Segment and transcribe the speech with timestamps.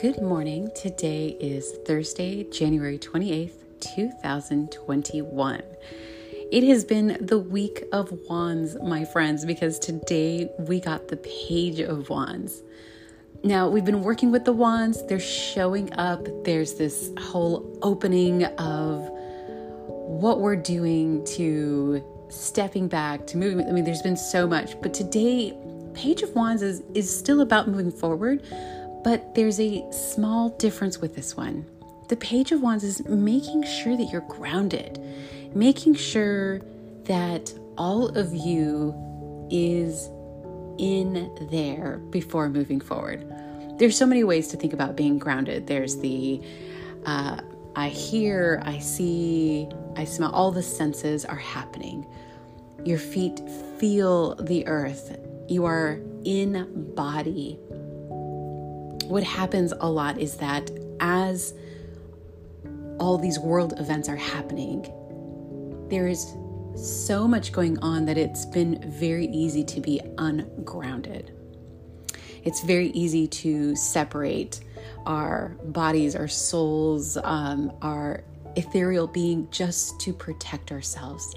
[0.00, 0.70] Good morning.
[0.76, 5.62] Today is Thursday, January 28th, 2021.
[6.52, 11.80] It has been the week of wands, my friends, because today we got the page
[11.80, 12.62] of wands.
[13.42, 16.28] Now, we've been working with the wands, they're showing up.
[16.44, 19.00] There's this whole opening of
[19.88, 23.66] what we're doing to stepping back to moving.
[23.66, 25.58] I mean, there's been so much, but today,
[25.92, 28.44] Page of Wands is, is still about moving forward,
[29.08, 31.64] but there's a small difference with this one.
[32.08, 35.00] The Page of Wands is making sure that you're grounded,
[35.54, 36.60] making sure
[37.04, 38.94] that all of you
[39.50, 40.10] is
[40.76, 43.24] in there before moving forward.
[43.78, 45.68] There's so many ways to think about being grounded.
[45.68, 46.42] There's the
[47.06, 47.40] uh,
[47.76, 52.06] I hear, I see, I smell, all the senses are happening.
[52.84, 53.40] Your feet
[53.78, 55.18] feel the earth.
[55.48, 57.58] You are in body
[59.08, 60.70] what happens a lot is that
[61.00, 61.54] as
[63.00, 64.86] all these world events are happening,
[65.88, 66.36] there is
[66.76, 71.32] so much going on that it's been very easy to be ungrounded.
[72.44, 74.60] It's very easy to separate
[75.06, 78.22] our bodies, our souls, um, our
[78.56, 81.34] ethereal being just to protect ourselves.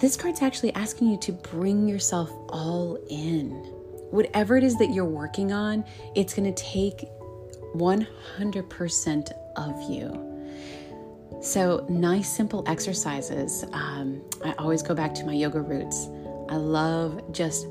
[0.00, 3.72] This card's actually asking you to bring yourself all in
[4.14, 5.84] whatever it is that you're working on,
[6.14, 7.04] it's going to take
[7.74, 10.30] 100% of you.
[11.42, 13.64] So, nice, simple exercises.
[13.72, 16.06] Um, I always go back to my yoga roots.
[16.48, 17.66] I love just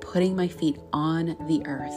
[0.00, 1.92] putting my feet on the earth.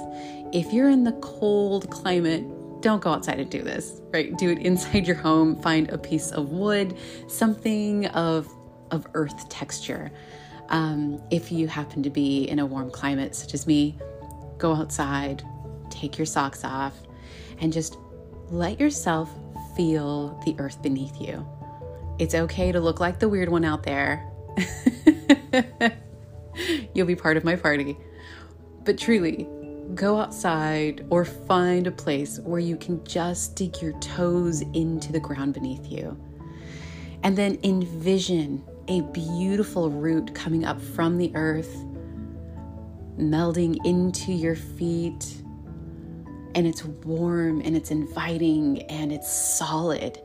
[0.52, 2.44] If you're in the cold climate,
[2.82, 4.36] don't go outside and do this, right?
[4.36, 5.62] Do it inside your home.
[5.62, 8.52] Find a piece of wood, something of,
[8.90, 10.12] of earth texture.
[10.72, 14.00] Um, if you happen to be in a warm climate, such as me,
[14.58, 15.44] go outside,
[15.90, 16.96] take your socks off,
[17.60, 17.98] and just
[18.50, 19.30] let yourself
[19.76, 21.46] feel the earth beneath you.
[22.20, 24.26] It's okay to look like the weird one out there.
[26.96, 27.98] You'll be part of my party.
[28.86, 29.48] But truly,
[29.94, 35.20] go outside or find a place where you can just dig your toes into the
[35.20, 36.18] ground beneath you.
[37.24, 41.74] And then envision a beautiful root coming up from the earth,
[43.18, 45.42] melding into your feet.
[46.56, 50.20] And it's warm and it's inviting and it's solid.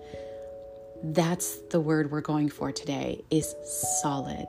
[1.03, 3.55] That's the word we're going for today is
[4.01, 4.49] solid.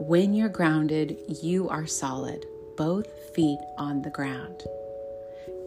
[0.00, 2.44] When you're grounded, you are solid,
[2.76, 4.62] both feet on the ground.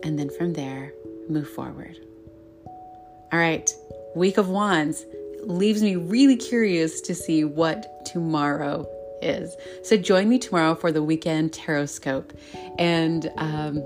[0.04, 0.92] And then from there,
[1.30, 1.98] move forward.
[3.32, 3.74] All right,
[4.16, 5.06] week of wands
[5.48, 8.88] leaves me really curious to see what tomorrow
[9.22, 9.56] is.
[9.84, 12.32] So join me tomorrow for the weekend Taroscope.
[12.78, 13.78] And um,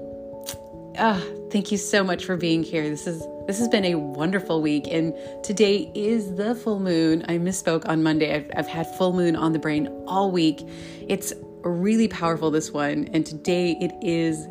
[1.00, 2.90] oh, thank you so much for being here.
[2.90, 5.12] This is this has been a wonderful week, and
[5.44, 7.26] today is the full moon.
[7.28, 8.36] I misspoke on Monday.
[8.36, 10.62] I've, I've had full moon on the brain all week.
[11.08, 11.34] It's
[11.64, 14.48] really powerful this one, and today it is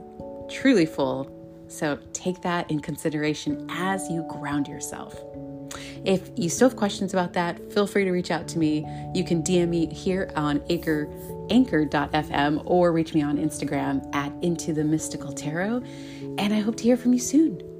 [0.51, 1.31] truly full.
[1.69, 5.15] So take that in consideration as you ground yourself.
[6.05, 8.87] If you still have questions about that, feel free to reach out to me.
[9.15, 11.09] You can DM me here on Anchor,
[11.51, 15.83] anchor.fm or reach me on Instagram at Into the Mystical Tarot.
[16.39, 17.78] And I hope to hear from you soon.